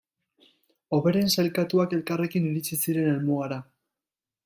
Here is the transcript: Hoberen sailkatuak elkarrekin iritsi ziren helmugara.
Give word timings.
Hoberen 0.97 1.29
sailkatuak 1.35 1.95
elkarrekin 1.99 2.51
iritsi 2.53 2.81
ziren 2.83 3.15
helmugara. 3.15 3.65